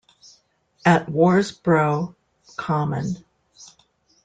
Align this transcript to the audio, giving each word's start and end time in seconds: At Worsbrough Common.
At 0.83 1.05
Worsbrough 1.11 2.15
Common. 2.57 3.23